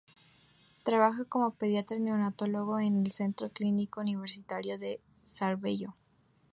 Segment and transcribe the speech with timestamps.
[0.81, 5.95] Trabaja como pediatra-neonatólogo en el Centro Clínico Universitario de Sarajevo.